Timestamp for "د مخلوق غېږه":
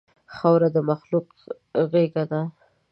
0.75-2.23